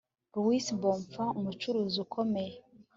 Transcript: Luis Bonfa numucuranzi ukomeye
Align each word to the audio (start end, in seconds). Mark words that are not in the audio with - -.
Luis 0.35 0.65
Bonfa 0.81 1.23
numucuranzi 1.33 1.97
ukomeye 2.05 2.55